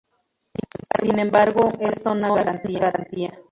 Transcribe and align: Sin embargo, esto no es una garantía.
Sin 0.99 1.19
embargo, 1.19 1.73
esto 1.79 2.15
no 2.15 2.25
es 2.25 2.31
una 2.43 2.53
garantía. 2.81 3.33